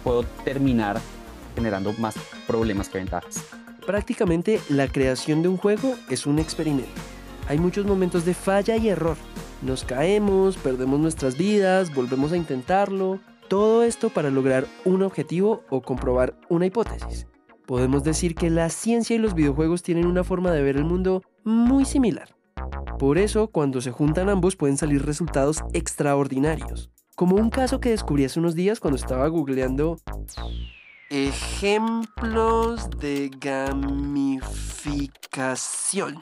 puedo 0.03 0.23
terminar 0.43 0.99
generando 1.55 1.93
más 1.99 2.15
problemas 2.47 2.89
que 2.89 2.99
ventajas. 2.99 3.45
Prácticamente 3.85 4.59
la 4.69 4.87
creación 4.87 5.41
de 5.41 5.49
un 5.49 5.57
juego 5.57 5.95
es 6.09 6.25
un 6.25 6.39
experimento. 6.39 7.01
Hay 7.47 7.59
muchos 7.59 7.85
momentos 7.85 8.25
de 8.25 8.33
falla 8.33 8.77
y 8.77 8.87
error. 8.87 9.17
Nos 9.61 9.83
caemos, 9.83 10.57
perdemos 10.57 10.99
nuestras 10.99 11.37
vidas, 11.37 11.93
volvemos 11.93 12.31
a 12.31 12.37
intentarlo. 12.37 13.19
Todo 13.49 13.83
esto 13.83 14.09
para 14.09 14.29
lograr 14.29 14.65
un 14.85 15.03
objetivo 15.03 15.63
o 15.69 15.81
comprobar 15.81 16.35
una 16.49 16.65
hipótesis. 16.65 17.27
podemos 17.65 18.03
decir 18.03 18.35
que 18.35 18.49
la 18.49 18.69
ciencia 18.69 19.15
y 19.15 19.19
los 19.19 19.35
videojuegos 19.35 19.83
tienen 19.83 20.05
una 20.05 20.23
forma 20.23 20.51
de 20.51 20.61
ver 20.61 20.75
el 20.75 20.83
mundo 20.83 21.23
muy 21.43 21.85
similar. 21.85 22.35
Por 22.99 23.17
eso, 23.17 23.47
cuando 23.47 23.81
se 23.81 23.91
juntan 23.91 24.29
ambos 24.29 24.55
pueden 24.55 24.77
salir 24.77 25.05
resultados 25.05 25.63
extraordinarios. 25.73 26.89
Como 27.15 27.35
un 27.35 27.49
caso 27.49 27.79
que 27.79 27.89
descubrí 27.89 28.25
hace 28.25 28.39
unos 28.39 28.55
días 28.55 28.79
cuando 28.79 28.97
estaba 28.97 29.27
googleando 29.27 29.97
ejemplos 31.13 32.89
de 32.99 33.31
gamificación. 33.39 36.17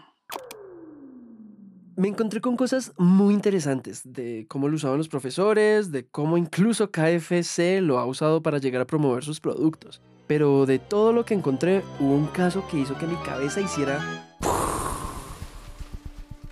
Me 1.95 2.09
encontré 2.09 2.41
con 2.41 2.57
cosas 2.57 2.91
muy 2.97 3.33
interesantes 3.33 4.01
de 4.03 4.45
cómo 4.49 4.67
lo 4.67 4.75
usaban 4.75 4.97
los 4.97 5.07
profesores, 5.07 5.93
de 5.93 6.05
cómo 6.07 6.37
incluso 6.37 6.91
KFC 6.91 7.79
lo 7.81 7.99
ha 7.99 8.05
usado 8.05 8.43
para 8.43 8.57
llegar 8.57 8.81
a 8.81 8.85
promover 8.85 9.23
sus 9.23 9.39
productos. 9.39 10.01
Pero 10.27 10.65
de 10.65 10.79
todo 10.79 11.13
lo 11.13 11.23
que 11.23 11.35
encontré, 11.35 11.83
hubo 12.01 12.13
un 12.13 12.27
caso 12.27 12.65
que 12.69 12.79
hizo 12.79 12.97
que 12.97 13.07
mi 13.07 13.15
cabeza 13.23 13.61
hiciera 13.61 14.27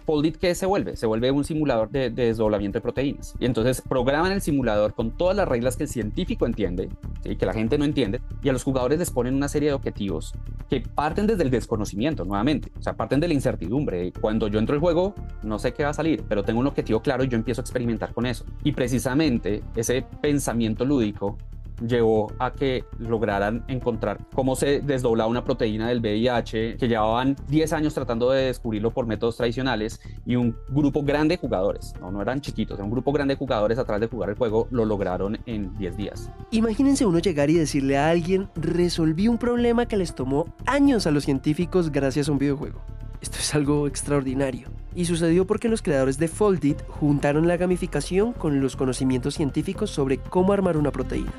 Foldit, 0.10 0.38
¿qué 0.38 0.56
se 0.56 0.66
vuelve? 0.66 0.96
Se 0.96 1.06
vuelve 1.06 1.30
un 1.30 1.44
simulador 1.44 1.92
de, 1.92 2.10
desdoblamiento 2.10 2.80
de 2.80 2.82
proteínas. 2.82 3.36
Y 3.40 3.46
entonces 3.46 3.80
programan 3.80 4.32
el 4.32 4.42
simulador 4.42 4.96
con 4.96 5.12
todas 5.12 5.38
las 5.38 5.48
reglas 5.48 5.78
que 5.78 5.84
el 5.84 5.90
científico 5.90 6.48
entiende, 6.48 6.90
y 7.24 7.36
que 7.36 7.46
la 7.46 7.54
gente 7.54 7.78
no 7.78 7.86
entiende, 7.86 8.20
y 8.42 8.50
a 8.50 8.54
los 8.54 8.64
jugadores 8.64 8.98
les 8.98 9.12
ponen 9.12 9.36
una 9.36 9.48
serie 9.48 9.70
de 9.70 9.76
objetivos 9.76 10.34
que 10.68 10.82
parten 10.82 11.28
desde 11.28 11.44
el 11.44 11.52
desconocimiento, 11.52 12.26
nuevamente. 12.26 12.72
O 12.80 12.82
sea, 12.82 12.94
parten 12.94 13.20
de 13.20 13.28
la 13.28 13.36
incertidumbre. 13.36 14.12
Cuando 14.20 14.48
yo 14.48 14.58
entro 14.58 14.74
al 14.74 14.80
juego, 14.80 15.14
no 15.44 15.60
sé 15.60 15.76
qué 15.76 15.84
va 15.84 15.92
a 15.92 15.94
salir, 15.94 16.24
pero 16.28 16.42
tengo 16.42 16.60
un 16.60 16.66
objetivo 16.66 17.04
claro 17.04 17.24
y 17.24 17.28
yo 17.28 17.38
empiezo 17.38 17.62
a 17.62 17.64
experimentar 17.64 18.12
con 18.12 18.26
eso. 18.26 18.46
Y 18.64 18.72
precisamente 18.72 19.62
ese 19.76 20.04
pensamiento 20.24 20.86
lúdico 20.86 21.38
llevó 21.86 22.32
a 22.40 22.52
que 22.52 22.84
lograran 22.98 23.64
encontrar 23.68 24.20
cómo 24.34 24.56
se 24.56 24.82
desdoblaba 24.82 25.30
una 25.30 25.44
proteína 25.44 25.88
del 25.88 26.00
VIH, 26.00 26.78
que 26.78 26.88
llevaban 26.88 27.36
10 27.48 27.74
años 27.74 27.94
tratando 27.94 28.32
de 28.32 28.46
descubrirlo 28.46 28.92
por 28.92 29.06
métodos 29.06 29.38
tradicionales 29.38 30.00
y 30.26 30.36
un 30.36 30.56
grupo 30.70 31.04
grande 31.04 31.36
de 31.36 31.38
jugadores, 31.38 31.94
no, 32.00 32.22
eran 32.22 32.42
chiquitos, 32.42 32.80
un 32.80 32.90
grupo 32.90 33.12
grande 33.12 33.36
de 33.36 33.38
jugadores 33.38 33.78
atrás 33.78 34.00
de 34.00 34.08
jugar 34.08 34.30
el 34.30 34.36
juego, 34.36 34.68
lo 34.72 34.86
lograron 34.86 35.38
en 35.46 35.78
10 35.78 35.98
días. 35.98 36.32
Imagínense 36.52 37.06
uno 37.06 37.20
llegar 37.20 37.50
y 37.50 37.56
decirle 37.56 37.98
a 37.98 38.10
alguien, 38.10 38.50
resolví 38.56 39.28
un 39.28 39.38
problema 39.38 39.86
que 39.86 39.98
les 39.98 40.16
tomó 40.16 40.54
años 40.66 41.08
a 41.08 41.12
los 41.12 41.26
científicos 41.26 41.92
gracias 41.92 42.30
a 42.30 42.32
un 42.32 42.40
videojuego. 42.40 42.82
Esto 43.22 43.38
es 43.40 43.54
algo 43.54 43.88
extraordinario. 43.88 44.70
Y 44.96 45.06
sucedió 45.06 45.46
porque 45.46 45.70
los 45.70 45.82
creadores 45.82 46.18
de 46.18 46.28
Foldit 46.28 46.82
juntaron 46.88 47.48
la 47.48 47.58
gamificación 47.58 48.34
con 48.34 48.62
los 48.62 48.76
conocimientos 48.76 49.36
científicos 49.36 49.90
sobre 49.90 50.18
cómo 50.18 50.54
armar 50.54 50.78
una 50.78 50.92
proteína. 50.92 51.32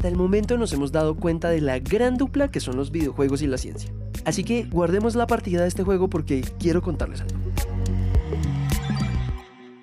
Hasta 0.00 0.08
el 0.08 0.16
momento 0.16 0.56
nos 0.56 0.72
hemos 0.72 0.92
dado 0.92 1.14
cuenta 1.14 1.50
de 1.50 1.60
la 1.60 1.78
gran 1.78 2.16
dupla 2.16 2.50
que 2.50 2.58
son 2.58 2.74
los 2.74 2.90
videojuegos 2.90 3.42
y 3.42 3.46
la 3.46 3.58
ciencia. 3.58 3.92
Así 4.24 4.44
que 4.44 4.64
guardemos 4.64 5.14
la 5.14 5.26
partida 5.26 5.60
de 5.60 5.68
este 5.68 5.82
juego 5.82 6.08
porque 6.08 6.40
quiero 6.58 6.80
contarles 6.80 7.20
algo. 7.20 7.38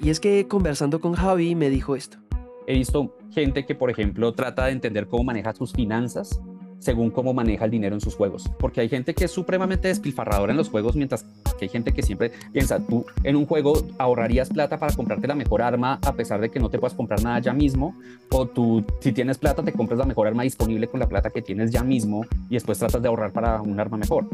Y 0.01 0.09
es 0.09 0.19
que 0.19 0.47
conversando 0.47 1.01
con 1.01 1.13
Javi 1.13 1.53
me 1.53 1.69
dijo 1.69 1.95
esto. 1.95 2.17
He 2.65 2.73
visto 2.73 3.15
gente 3.29 3.67
que, 3.67 3.75
por 3.75 3.91
ejemplo, 3.91 4.33
trata 4.33 4.65
de 4.65 4.71
entender 4.71 5.05
cómo 5.05 5.23
maneja 5.23 5.53
sus 5.53 5.71
finanzas 5.71 6.41
según 6.79 7.11
cómo 7.11 7.33
maneja 7.33 7.65
el 7.65 7.71
dinero 7.71 7.95
en 7.95 8.01
sus 8.01 8.15
juegos. 8.15 8.49
Porque 8.59 8.81
hay 8.81 8.89
gente 8.89 9.13
que 9.13 9.25
es 9.25 9.31
supremamente 9.31 9.87
despilfarradora 9.87 10.51
en 10.51 10.57
los 10.57 10.69
juegos, 10.69 10.95
mientras 10.95 11.25
que 11.57 11.65
hay 11.65 11.69
gente 11.69 11.93
que 11.93 12.03
siempre 12.03 12.31
piensa, 12.51 12.79
tú 12.79 13.05
en 13.23 13.35
un 13.35 13.45
juego 13.45 13.73
ahorrarías 13.97 14.49
plata 14.49 14.77
para 14.77 14.93
comprarte 14.93 15.27
la 15.27 15.35
mejor 15.35 15.61
arma 15.61 15.99
a 16.05 16.13
pesar 16.13 16.39
de 16.39 16.49
que 16.49 16.59
no 16.59 16.69
te 16.69 16.79
puedas 16.79 16.93
comprar 16.93 17.21
nada 17.23 17.39
ya 17.39 17.53
mismo, 17.53 17.95
o 18.31 18.45
tú 18.47 18.83
si 18.99 19.11
tienes 19.11 19.37
plata 19.37 19.63
te 19.63 19.73
compras 19.73 19.99
la 19.99 20.05
mejor 20.05 20.27
arma 20.27 20.43
disponible 20.43 20.87
con 20.87 20.99
la 20.99 21.09
plata 21.09 21.29
que 21.29 21.41
tienes 21.41 21.71
ya 21.71 21.83
mismo 21.83 22.25
y 22.49 22.55
después 22.55 22.77
tratas 22.77 23.01
de 23.01 23.07
ahorrar 23.07 23.31
para 23.31 23.61
un 23.61 23.79
arma 23.79 23.97
mejor. 23.97 24.27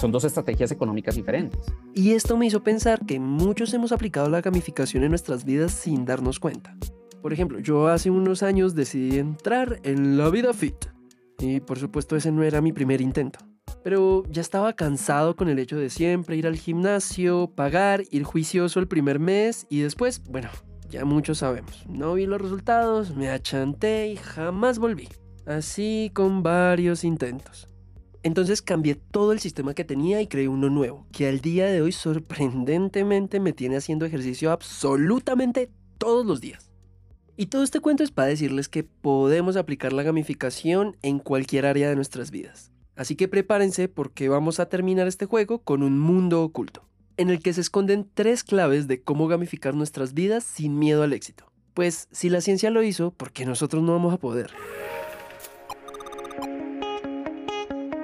Son 0.00 0.10
dos 0.10 0.24
estrategias 0.24 0.72
económicas 0.72 1.14
diferentes. 1.14 1.60
Y 1.94 2.12
esto 2.12 2.36
me 2.36 2.46
hizo 2.46 2.62
pensar 2.62 3.06
que 3.06 3.20
muchos 3.20 3.72
hemos 3.74 3.92
aplicado 3.92 4.28
la 4.28 4.40
gamificación 4.40 5.04
en 5.04 5.10
nuestras 5.10 5.44
vidas 5.44 5.72
sin 5.72 6.04
darnos 6.04 6.40
cuenta. 6.40 6.76
Por 7.22 7.32
ejemplo, 7.32 7.60
yo 7.60 7.88
hace 7.88 8.10
unos 8.10 8.42
años 8.42 8.74
decidí 8.74 9.18
entrar 9.18 9.80
en 9.84 10.18
la 10.18 10.28
vida 10.30 10.52
fit 10.52 10.74
y 11.38 11.60
por 11.60 11.78
supuesto 11.78 12.16
ese 12.16 12.32
no 12.32 12.42
era 12.42 12.60
mi 12.60 12.72
primer 12.72 13.00
intento. 13.00 13.38
Pero 13.82 14.24
ya 14.30 14.40
estaba 14.40 14.72
cansado 14.72 15.36
con 15.36 15.48
el 15.48 15.58
hecho 15.58 15.76
de 15.76 15.90
siempre 15.90 16.36
ir 16.36 16.46
al 16.46 16.56
gimnasio, 16.56 17.52
pagar, 17.54 18.04
ir 18.10 18.24
juicioso 18.24 18.80
el 18.80 18.88
primer 18.88 19.18
mes 19.18 19.66
y 19.70 19.80
después, 19.80 20.22
bueno, 20.24 20.50
ya 20.88 21.04
muchos 21.04 21.38
sabemos, 21.38 21.84
no 21.88 22.14
vi 22.14 22.26
los 22.26 22.40
resultados, 22.40 23.14
me 23.14 23.30
achanté 23.30 24.08
y 24.08 24.16
jamás 24.16 24.78
volví. 24.78 25.08
Así 25.46 26.10
con 26.12 26.42
varios 26.42 27.04
intentos. 27.04 27.68
Entonces 28.24 28.60
cambié 28.60 28.96
todo 28.96 29.30
el 29.30 29.38
sistema 29.38 29.74
que 29.74 29.84
tenía 29.84 30.20
y 30.20 30.26
creé 30.26 30.48
uno 30.48 30.68
nuevo, 30.68 31.06
que 31.12 31.28
al 31.28 31.40
día 31.40 31.66
de 31.66 31.80
hoy 31.80 31.92
sorprendentemente 31.92 33.38
me 33.38 33.52
tiene 33.52 33.76
haciendo 33.76 34.04
ejercicio 34.04 34.50
absolutamente 34.50 35.70
todos 35.98 36.26
los 36.26 36.40
días. 36.40 36.72
Y 37.38 37.46
todo 37.46 37.62
este 37.62 37.80
cuento 37.80 38.02
es 38.02 38.10
para 38.10 38.28
decirles 38.28 38.68
que 38.68 38.82
podemos 38.82 39.56
aplicar 39.56 39.92
la 39.92 40.02
gamificación 40.02 40.96
en 41.02 41.18
cualquier 41.18 41.66
área 41.66 41.90
de 41.90 41.94
nuestras 41.94 42.30
vidas. 42.30 42.72
Así 42.96 43.14
que 43.14 43.28
prepárense 43.28 43.88
porque 43.88 44.30
vamos 44.30 44.58
a 44.58 44.70
terminar 44.70 45.06
este 45.06 45.26
juego 45.26 45.58
con 45.58 45.82
un 45.82 45.98
mundo 45.98 46.42
oculto, 46.42 46.88
en 47.18 47.28
el 47.28 47.42
que 47.42 47.52
se 47.52 47.60
esconden 47.60 48.08
tres 48.14 48.42
claves 48.42 48.88
de 48.88 49.02
cómo 49.02 49.28
gamificar 49.28 49.74
nuestras 49.74 50.14
vidas 50.14 50.44
sin 50.44 50.78
miedo 50.78 51.02
al 51.02 51.12
éxito. 51.12 51.44
Pues 51.74 52.08
si 52.10 52.30
la 52.30 52.40
ciencia 52.40 52.70
lo 52.70 52.82
hizo, 52.82 53.10
¿por 53.10 53.32
qué 53.32 53.44
nosotros 53.44 53.82
no 53.82 53.92
vamos 53.92 54.14
a 54.14 54.16
poder? 54.16 54.50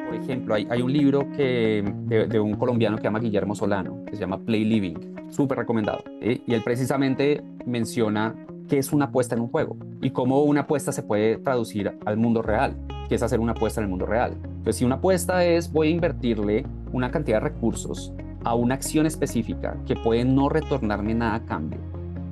Por 0.06 0.14
ejemplo, 0.14 0.54
hay, 0.54 0.82
un 0.82 0.92
libro 0.92 1.26
que, 1.32 1.82
de, 2.04 2.38
un 2.38 2.56
colombiano 2.56 2.96
que 2.96 3.00
se 3.00 3.04
llama 3.04 3.20
Guillermo 3.20 3.54
Solano, 3.54 4.04
que 4.04 4.14
se 4.14 4.20
llama 4.20 4.44
Play 4.44 4.66
Living, 4.66 5.30
súper 5.30 5.56
recomendado. 5.56 6.04
Y 6.20 6.52
él 6.52 6.60
precisamente 6.62 7.42
menciona 7.64 8.36
qué 8.68 8.78
es 8.78 8.92
una 8.92 9.06
apuesta 9.06 9.34
en 9.34 9.42
un 9.42 9.48
juego 9.48 9.76
y 10.00 10.10
cómo 10.10 10.42
una 10.42 10.62
apuesta 10.62 10.92
se 10.92 11.02
puede 11.02 11.38
traducir 11.38 11.98
al 12.04 12.16
mundo 12.16 12.42
real, 12.42 12.76
qué 13.08 13.14
es 13.14 13.22
hacer 13.22 13.40
una 13.40 13.52
apuesta 13.52 13.80
en 13.80 13.84
el 13.84 13.90
mundo 13.90 14.06
real. 14.06 14.36
Pues 14.64 14.76
si 14.76 14.84
una 14.84 14.96
apuesta 14.96 15.44
es 15.44 15.72
voy 15.72 15.88
a 15.88 15.90
invertirle 15.90 16.66
una 16.92 17.10
cantidad 17.10 17.38
de 17.38 17.48
recursos 17.48 18.12
a 18.44 18.54
una 18.54 18.74
acción 18.74 19.06
específica 19.06 19.76
que 19.86 19.96
puede 19.96 20.24
no 20.24 20.48
retornarme 20.48 21.14
nada 21.14 21.36
a 21.36 21.44
cambio, 21.44 21.78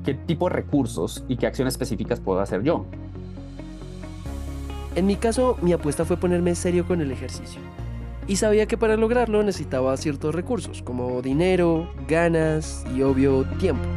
¿qué 0.04 0.14
tipo 0.14 0.49
de 0.49 0.56
recursos 0.56 1.25
y 1.28 1.37
qué 1.37 1.46
acciones 1.46 1.75
específicas 1.75 2.20
puedo 2.20 2.40
hacer 2.40 2.62
yo? 2.62 2.84
En 4.96 5.06
mi 5.06 5.16
caso, 5.16 5.56
mi 5.62 5.72
apuesta 5.72 6.04
fue 6.04 6.16
ponerme 6.16 6.54
serio 6.54 6.87
con 6.87 7.00
el 7.00 7.12
ejercicio. 7.12 7.60
Y 8.26 8.37
sabía 8.37 8.66
que 8.66 8.76
para 8.76 8.96
lograrlo 8.96 9.42
necesitaba 9.42 9.96
ciertos 9.96 10.34
recursos, 10.34 10.82
como 10.82 11.22
dinero, 11.22 11.88
ganas 12.08 12.84
y 12.94 13.02
obvio 13.02 13.44
tiempo 13.58 13.88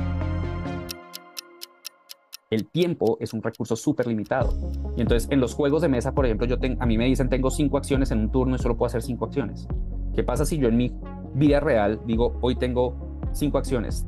el 2.54 2.68
tiempo 2.68 3.18
es 3.20 3.34
un 3.34 3.42
recurso 3.42 3.76
súper 3.76 4.08
limitado. 4.08 4.54
Y 4.96 5.02
entonces 5.02 5.30
en 5.32 5.40
los 5.40 5.54
juegos 5.54 5.82
de 5.82 5.90
mesa, 5.90 6.14
por 6.14 6.26
ejemplo, 6.26 6.48
yo 6.48 6.58
a 6.80 6.86
mí 6.86 6.98
me 6.98 7.06
dicen 7.06 7.30
tengo 7.30 7.50
cinco 7.50 7.78
acciones 7.78 8.12
en 8.12 8.20
un 8.20 8.32
turno 8.32 8.56
y 8.56 8.60
solo 8.60 8.78
puedo 8.78 8.88
hacer 8.88 9.02
cinco 9.02 9.26
acciones. 9.26 9.68
¿Qué 10.16 10.24
pasa 10.24 10.46
si 10.46 10.58
yo 10.58 10.68
en 10.68 10.78
mi 10.78 10.94
vida 11.34 11.60
real 11.60 12.00
digo 12.06 12.38
hoy 12.42 12.56
tengo 12.56 12.96
cinco 13.34 13.58
acciones? 13.58 14.06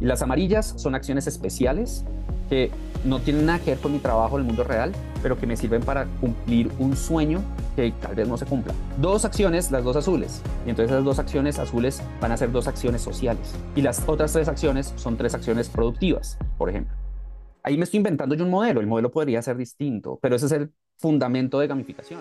Y 0.00 0.04
las 0.04 0.22
amarillas 0.22 0.74
son 0.76 0.94
acciones 0.94 1.26
especiales 1.26 2.04
que 2.48 2.70
no 3.04 3.20
tienen 3.20 3.46
nada 3.46 3.60
que 3.60 3.70
ver 3.70 3.78
con 3.78 3.92
mi 3.92 4.00
trabajo 4.00 4.36
en 4.36 4.42
el 4.42 4.46
mundo 4.48 4.64
real, 4.64 4.92
pero 5.22 5.38
que 5.38 5.46
me 5.46 5.56
sirven 5.56 5.82
para 5.82 6.06
cumplir 6.20 6.70
un 6.80 6.96
sueño 6.96 7.40
que 7.76 7.92
tal 7.92 8.16
vez 8.16 8.28
no 8.28 8.36
se 8.36 8.44
cumpla. 8.44 8.74
Dos 9.00 9.24
acciones, 9.24 9.70
las 9.70 9.84
dos 9.84 9.96
azules. 9.96 10.42
Y 10.66 10.70
entonces 10.70 10.90
esas 10.90 11.04
dos 11.04 11.20
acciones 11.20 11.58
azules 11.60 12.02
van 12.20 12.32
a 12.32 12.36
ser 12.36 12.50
dos 12.50 12.66
acciones 12.66 13.02
sociales. 13.02 13.54
Y 13.76 13.82
las 13.82 14.06
otras 14.08 14.32
tres 14.32 14.48
acciones 14.48 14.92
son 14.96 15.16
tres 15.16 15.34
acciones 15.34 15.68
productivas, 15.68 16.38
por 16.58 16.68
ejemplo 16.70 16.99
ahí 17.62 17.76
me 17.76 17.84
estoy 17.84 17.98
inventando 17.98 18.34
yo 18.34 18.44
un 18.44 18.50
modelo, 18.50 18.80
el 18.80 18.86
modelo 18.86 19.10
podría 19.10 19.42
ser 19.42 19.56
distinto, 19.56 20.18
pero 20.22 20.36
ese 20.36 20.46
es 20.46 20.52
el 20.52 20.72
fundamento 20.96 21.58
de 21.58 21.66
gamificación. 21.66 22.20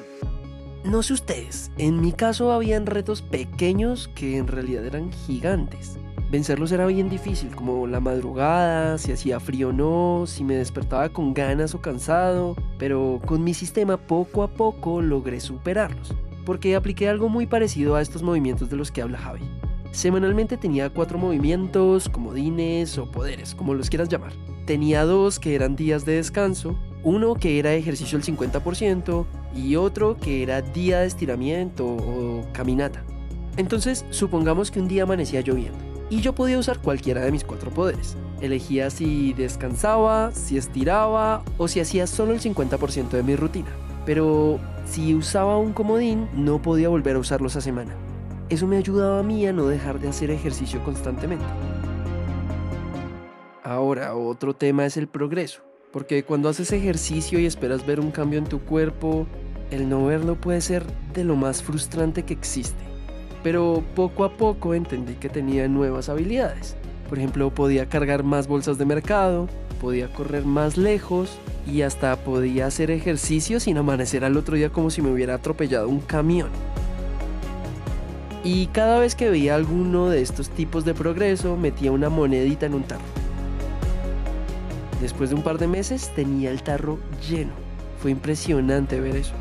No 0.83 1.03
sé 1.03 1.13
ustedes, 1.13 1.71
en 1.77 1.99
mi 1.99 2.13
caso 2.13 2.51
habían 2.51 2.85
retos 2.85 3.21
pequeños 3.21 4.07
que 4.15 4.37
en 4.37 4.47
realidad 4.47 4.85
eran 4.85 5.11
gigantes. 5.11 5.99
Vencerlos 6.31 6.71
era 6.71 6.85
bien 6.85 7.09
difícil, 7.09 7.53
como 7.55 7.87
la 7.87 7.99
madrugada, 7.99 8.97
si 8.97 9.11
hacía 9.11 9.39
frío 9.39 9.69
o 9.69 9.73
no, 9.73 10.25
si 10.27 10.43
me 10.43 10.55
despertaba 10.55 11.09
con 11.09 11.33
ganas 11.33 11.73
o 11.73 11.81
cansado, 11.81 12.55
pero 12.77 13.19
con 13.25 13.43
mi 13.43 13.53
sistema 13.53 13.97
poco 13.97 14.43
a 14.43 14.47
poco 14.47 15.01
logré 15.01 15.39
superarlos, 15.39 16.13
porque 16.45 16.75
apliqué 16.75 17.09
algo 17.09 17.29
muy 17.29 17.47
parecido 17.47 17.95
a 17.95 18.01
estos 18.01 18.21
movimientos 18.21 18.69
de 18.69 18.77
los 18.77 18.91
que 18.91 19.01
habla 19.01 19.17
Javi. 19.17 19.41
Semanalmente 19.91 20.55
tenía 20.55 20.89
cuatro 20.91 21.17
movimientos, 21.17 22.07
comodines 22.09 22.97
o 22.99 23.09
poderes, 23.09 23.55
como 23.55 23.73
los 23.73 23.89
quieras 23.89 24.07
llamar. 24.07 24.31
Tenía 24.69 25.03
dos 25.03 25.39
que 25.39 25.55
eran 25.55 25.75
días 25.75 26.05
de 26.05 26.17
descanso, 26.17 26.77
uno 27.03 27.33
que 27.33 27.57
era 27.57 27.73
ejercicio 27.73 28.19
al 28.19 28.23
50% 28.23 29.25
y 29.55 29.75
otro 29.77 30.15
que 30.15 30.43
era 30.43 30.61
día 30.61 30.99
de 30.99 31.07
estiramiento 31.07 31.87
o 31.87 32.45
caminata. 32.53 33.01
Entonces, 33.57 34.05
supongamos 34.11 34.69
que 34.69 34.79
un 34.79 34.87
día 34.87 35.01
amanecía 35.01 35.41
lloviendo 35.41 35.79
y 36.11 36.21
yo 36.21 36.35
podía 36.35 36.59
usar 36.59 36.83
cualquiera 36.83 37.21
de 37.21 37.31
mis 37.31 37.43
cuatro 37.43 37.71
poderes. 37.71 38.15
Elegía 38.41 38.91
si 38.91 39.33
descansaba, 39.33 40.31
si 40.33 40.59
estiraba 40.59 41.41
o 41.57 41.67
si 41.67 41.79
hacía 41.79 42.05
solo 42.05 42.33
el 42.33 42.39
50% 42.39 43.09
de 43.09 43.23
mi 43.23 43.35
rutina. 43.35 43.71
Pero 44.05 44.59
si 44.85 45.15
usaba 45.15 45.57
un 45.57 45.73
comodín, 45.73 46.27
no 46.35 46.61
podía 46.61 46.89
volver 46.89 47.15
a 47.15 47.19
usarlo 47.19 47.47
esa 47.47 47.61
semana. 47.61 47.95
Eso 48.49 48.67
me 48.67 48.77
ayudaba 48.77 49.21
a 49.21 49.23
mí 49.23 49.47
a 49.47 49.51
no 49.51 49.65
dejar 49.65 49.99
de 49.99 50.09
hacer 50.09 50.29
ejercicio 50.29 50.83
constantemente. 50.83 51.45
Ahora, 53.69 54.15
otro 54.15 54.55
tema 54.55 54.87
es 54.87 54.97
el 54.97 55.07
progreso, 55.07 55.61
porque 55.93 56.23
cuando 56.23 56.49
haces 56.49 56.71
ejercicio 56.71 57.37
y 57.37 57.45
esperas 57.45 57.85
ver 57.85 57.99
un 57.99 58.09
cambio 58.09 58.39
en 58.39 58.45
tu 58.45 58.61
cuerpo, 58.61 59.27
el 59.69 59.87
no 59.87 60.07
verlo 60.07 60.33
puede 60.33 60.59
ser 60.61 60.83
de 61.13 61.23
lo 61.23 61.35
más 61.35 61.61
frustrante 61.61 62.23
que 62.23 62.33
existe. 62.33 62.83
Pero 63.43 63.83
poco 63.93 64.23
a 64.23 64.35
poco 64.37 64.73
entendí 64.73 65.13
que 65.13 65.29
tenía 65.29 65.67
nuevas 65.67 66.09
habilidades. 66.09 66.77
Por 67.09 67.19
ejemplo, 67.19 67.53
podía 67.53 67.87
cargar 67.87 68.23
más 68.23 68.47
bolsas 68.47 68.79
de 68.79 68.85
mercado, 68.85 69.47
podía 69.79 70.11
correr 70.11 70.45
más 70.45 70.75
lejos 70.75 71.37
y 71.71 71.83
hasta 71.83 72.15
podía 72.15 72.65
hacer 72.65 72.89
ejercicio 72.89 73.59
sin 73.59 73.77
amanecer 73.77 74.25
al 74.25 74.35
otro 74.35 74.55
día 74.55 74.71
como 74.71 74.89
si 74.89 75.03
me 75.03 75.11
hubiera 75.11 75.35
atropellado 75.35 75.89
un 75.89 75.99
camión. 75.99 76.49
Y 78.43 78.65
cada 78.73 78.97
vez 78.97 79.13
que 79.13 79.29
veía 79.29 79.53
alguno 79.53 80.09
de 80.09 80.23
estos 80.23 80.49
tipos 80.49 80.85
de 80.85 80.95
progreso, 80.95 81.55
metía 81.55 81.91
una 81.91 82.09
monedita 82.09 82.65
en 82.65 82.73
un 82.73 82.81
tarro. 82.81 83.28
Después 85.01 85.29
de 85.29 85.37
un 85.37 85.43
par 85.43 85.57
de 85.57 85.67
meses 85.67 86.13
tenía 86.13 86.51
el 86.51 86.61
tarro 86.61 86.99
lleno. 87.29 87.53
Fue 87.99 88.11
impresionante 88.11 88.99
ver 88.99 89.15
eso. 89.15 89.33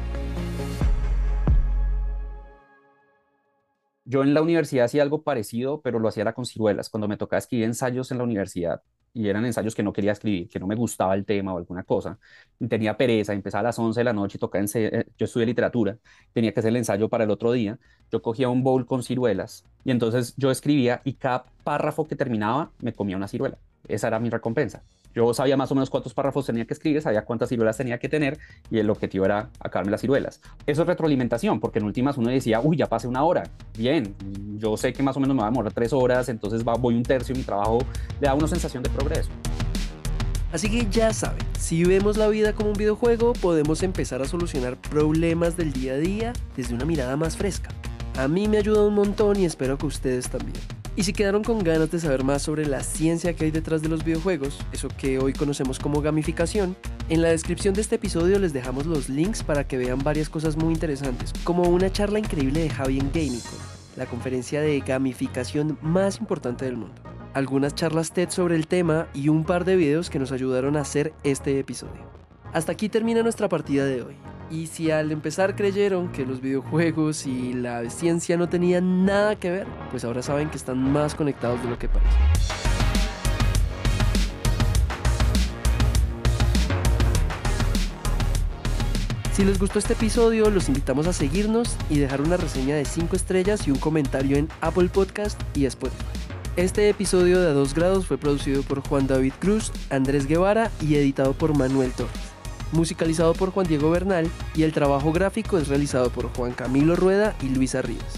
Yo 4.04 4.22
en 4.22 4.34
la 4.34 4.40
universidad 4.40 4.84
hacía 4.84 5.02
algo 5.02 5.22
parecido, 5.22 5.80
pero 5.80 5.98
lo 5.98 6.08
hacía 6.08 6.32
con 6.32 6.46
ciruelas. 6.46 6.88
Cuando 6.88 7.08
me 7.08 7.16
tocaba 7.16 7.38
escribir 7.38 7.66
ensayos 7.66 8.10
en 8.12 8.18
la 8.18 8.24
universidad, 8.24 8.82
y 9.12 9.28
eran 9.28 9.44
ensayos 9.44 9.74
que 9.74 9.82
no 9.82 9.92
quería 9.92 10.12
escribir, 10.12 10.48
que 10.48 10.60
no 10.60 10.66
me 10.68 10.76
gustaba 10.76 11.14
el 11.14 11.24
tema 11.24 11.52
o 11.52 11.58
alguna 11.58 11.82
cosa, 11.82 12.18
tenía 12.68 12.96
pereza, 12.96 13.32
empezaba 13.32 13.60
a 13.60 13.64
las 13.64 13.78
11 13.78 13.98
de 13.98 14.04
la 14.04 14.12
noche 14.12 14.36
y 14.36 14.38
tocaba, 14.38 14.64
eh, 14.74 15.06
yo 15.18 15.24
estudié 15.24 15.44
literatura, 15.46 15.98
tenía 16.32 16.52
que 16.52 16.60
hacer 16.60 16.68
el 16.70 16.76
ensayo 16.76 17.08
para 17.08 17.24
el 17.24 17.30
otro 17.30 17.50
día, 17.52 17.78
yo 18.12 18.22
cogía 18.22 18.48
un 18.48 18.62
bowl 18.62 18.86
con 18.86 19.02
ciruelas 19.02 19.64
y 19.84 19.90
entonces 19.90 20.34
yo 20.36 20.50
escribía 20.50 21.00
y 21.04 21.14
cada 21.14 21.46
párrafo 21.64 22.06
que 22.06 22.14
terminaba 22.14 22.70
me 22.78 22.92
comía 22.92 23.16
una 23.16 23.26
ciruela. 23.28 23.58
Esa 23.88 24.08
era 24.08 24.20
mi 24.20 24.30
recompensa. 24.30 24.82
Yo 25.14 25.32
sabía 25.34 25.56
más 25.56 25.70
o 25.72 25.74
menos 25.74 25.90
cuántos 25.90 26.14
párrafos 26.14 26.46
tenía 26.46 26.64
que 26.64 26.74
escribir, 26.74 27.02
sabía 27.02 27.24
cuántas 27.24 27.48
ciruelas 27.48 27.76
tenía 27.76 27.98
que 27.98 28.08
tener 28.08 28.38
y 28.70 28.78
el 28.78 28.88
objetivo 28.90 29.24
era 29.24 29.50
acabarme 29.58 29.90
las 29.90 30.00
ciruelas. 30.00 30.40
Eso 30.66 30.82
es 30.82 30.88
retroalimentación, 30.88 31.60
porque 31.60 31.78
en 31.78 31.86
últimas 31.86 32.16
uno 32.18 32.30
decía, 32.30 32.60
uy, 32.60 32.76
ya 32.76 32.86
pasé 32.86 33.08
una 33.08 33.24
hora. 33.24 33.44
Bien, 33.76 34.14
yo 34.56 34.76
sé 34.76 34.92
que 34.92 35.02
más 35.02 35.16
o 35.16 35.20
menos 35.20 35.34
me 35.34 35.42
va 35.42 35.48
a 35.48 35.50
demorar 35.50 35.72
tres 35.72 35.92
horas, 35.92 36.28
entonces 36.28 36.66
va, 36.66 36.74
voy 36.74 36.94
un 36.94 37.02
tercio, 37.02 37.34
mi 37.34 37.42
trabajo 37.42 37.78
le 38.20 38.26
da 38.26 38.34
una 38.34 38.46
sensación 38.46 38.82
de 38.82 38.90
progreso. 38.90 39.30
Así 40.52 40.70
que 40.70 40.86
ya 40.90 41.12
saben, 41.12 41.44
si 41.58 41.84
vemos 41.84 42.16
la 42.16 42.28
vida 42.28 42.54
como 42.54 42.70
un 42.70 42.76
videojuego, 42.76 43.34
podemos 43.34 43.82
empezar 43.82 44.22
a 44.22 44.24
solucionar 44.24 44.76
problemas 44.76 45.56
del 45.56 45.72
día 45.72 45.92
a 45.92 45.98
día 45.98 46.32
desde 46.56 46.74
una 46.74 46.86
mirada 46.86 47.16
más 47.16 47.36
fresca. 47.36 47.68
A 48.16 48.28
mí 48.28 48.48
me 48.48 48.56
ha 48.56 48.60
ayudado 48.60 48.88
un 48.88 48.94
montón 48.94 49.38
y 49.38 49.44
espero 49.44 49.76
que 49.76 49.86
ustedes 49.86 50.28
también. 50.30 50.77
Y 50.98 51.04
si 51.04 51.12
quedaron 51.12 51.44
con 51.44 51.60
ganas 51.60 51.92
de 51.92 52.00
saber 52.00 52.24
más 52.24 52.42
sobre 52.42 52.66
la 52.66 52.82
ciencia 52.82 53.32
que 53.32 53.44
hay 53.44 53.52
detrás 53.52 53.82
de 53.82 53.88
los 53.88 54.02
videojuegos, 54.02 54.58
eso 54.72 54.88
que 54.88 55.20
hoy 55.20 55.32
conocemos 55.32 55.78
como 55.78 56.02
gamificación, 56.02 56.74
en 57.08 57.22
la 57.22 57.28
descripción 57.28 57.72
de 57.72 57.82
este 57.82 57.94
episodio 57.94 58.40
les 58.40 58.52
dejamos 58.52 58.84
los 58.84 59.08
links 59.08 59.44
para 59.44 59.62
que 59.62 59.78
vean 59.78 60.00
varias 60.00 60.28
cosas 60.28 60.56
muy 60.56 60.74
interesantes, 60.74 61.32
como 61.44 61.62
una 61.68 61.92
charla 61.92 62.18
increíble 62.18 62.62
de 62.62 62.70
Javi 62.70 62.98
en 62.98 63.12
la 63.94 64.06
conferencia 64.06 64.60
de 64.60 64.80
gamificación 64.80 65.78
más 65.82 66.18
importante 66.18 66.64
del 66.64 66.76
mundo, 66.76 67.00
algunas 67.32 67.76
charlas 67.76 68.10
TED 68.10 68.30
sobre 68.30 68.56
el 68.56 68.66
tema 68.66 69.06
y 69.14 69.28
un 69.28 69.44
par 69.44 69.64
de 69.64 69.76
videos 69.76 70.10
que 70.10 70.18
nos 70.18 70.32
ayudaron 70.32 70.76
a 70.76 70.80
hacer 70.80 71.12
este 71.22 71.60
episodio. 71.60 72.10
Hasta 72.52 72.72
aquí 72.72 72.88
termina 72.88 73.22
nuestra 73.22 73.48
partida 73.48 73.84
de 73.84 74.02
hoy. 74.02 74.16
Y 74.50 74.66
si 74.66 74.90
al 74.90 75.12
empezar 75.12 75.56
creyeron 75.56 76.10
que 76.10 76.24
los 76.24 76.40
videojuegos 76.40 77.26
y 77.26 77.52
la 77.52 77.88
ciencia 77.90 78.38
no 78.38 78.48
tenían 78.48 79.04
nada 79.04 79.36
que 79.36 79.50
ver, 79.50 79.66
pues 79.90 80.04
ahora 80.04 80.22
saben 80.22 80.48
que 80.48 80.56
están 80.56 80.78
más 80.90 81.14
conectados 81.14 81.62
de 81.62 81.68
lo 81.68 81.78
que 81.78 81.88
parece. 81.88 82.16
Si 89.34 89.44
les 89.44 89.58
gustó 89.58 89.78
este 89.78 89.92
episodio, 89.92 90.50
los 90.50 90.68
invitamos 90.68 91.06
a 91.06 91.12
seguirnos 91.12 91.76
y 91.90 91.98
dejar 91.98 92.22
una 92.22 92.38
reseña 92.38 92.74
de 92.74 92.84
5 92.84 93.14
estrellas 93.14 93.68
y 93.68 93.70
un 93.70 93.78
comentario 93.78 94.36
en 94.36 94.48
Apple 94.62 94.88
Podcast 94.88 95.40
y 95.54 95.66
Spotify. 95.66 96.04
Este 96.56 96.88
episodio 96.88 97.40
de 97.40 97.50
A 97.50 97.52
2 97.52 97.74
grados 97.74 98.06
fue 98.06 98.18
producido 98.18 98.62
por 98.62 98.80
Juan 98.80 99.06
David 99.06 99.34
Cruz, 99.38 99.70
Andrés 99.90 100.26
Guevara 100.26 100.72
y 100.80 100.96
editado 100.96 101.34
por 101.34 101.56
Manuel 101.56 101.92
Torres 101.92 102.27
musicalizado 102.72 103.34
por 103.34 103.50
Juan 103.50 103.66
Diego 103.66 103.90
Bernal 103.90 104.30
y 104.54 104.62
el 104.62 104.72
trabajo 104.72 105.12
gráfico 105.12 105.58
es 105.58 105.68
realizado 105.68 106.10
por 106.10 106.32
Juan 106.34 106.52
Camilo 106.52 106.96
Rueda 106.96 107.34
y 107.42 107.48
Luisa 107.48 107.82
Rivas. 107.82 108.14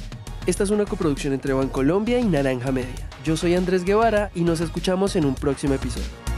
Esta 0.47 0.65
es 0.65 0.71
una 0.71 0.87
coproducción 0.87 1.33
entre 1.33 1.55
Colombia 1.69 2.19
y 2.19 2.25
Naranja 2.25 2.73
Media. 2.73 3.09
Yo 3.25 3.37
soy 3.37 3.55
Andrés 3.55 3.85
Guevara 3.85 4.31
y 4.35 4.43
nos 4.43 4.61
escuchamos 4.61 5.15
en 5.17 5.27
un 5.27 5.35
próximo 5.35 5.75
episodio. 5.75 6.30